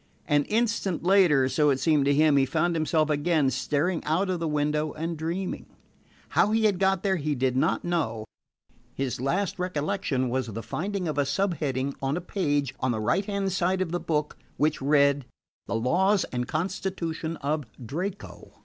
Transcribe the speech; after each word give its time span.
An 0.27 0.45
instant 0.45 1.03
later, 1.03 1.47
so 1.47 1.69
it 1.69 1.79
seemed 1.79 2.05
to 2.05 2.13
him, 2.15 2.35
he 2.35 2.45
found 2.47 2.75
himself 2.75 3.11
again 3.11 3.51
staring 3.51 4.03
out 4.03 4.31
of 4.31 4.39
the 4.39 4.47
window 4.47 4.93
and 4.93 5.15
dreaming. 5.15 5.67
How 6.29 6.49
he 6.49 6.63
had 6.65 6.79
got 6.79 7.03
there 7.03 7.17
he 7.17 7.35
did 7.35 7.55
not 7.55 7.83
know. 7.85 8.25
His 8.95 9.21
last 9.21 9.59
recollection 9.59 10.27
was 10.29 10.47
the 10.47 10.63
finding 10.63 11.07
of 11.07 11.19
a 11.19 11.23
subheading 11.25 11.93
on 12.01 12.17
a 12.17 12.19
page 12.19 12.73
on 12.79 12.89
the 12.91 12.99
right 12.99 13.25
hand 13.25 13.51
side 13.51 13.79
of 13.79 13.91
the 13.91 13.99
book 13.99 14.37
which 14.57 14.81
read: 14.81 15.23
"The 15.67 15.75
Laws 15.75 16.23
and 16.31 16.47
Constitution 16.47 17.37
of 17.37 17.65
Draco." 17.85 18.53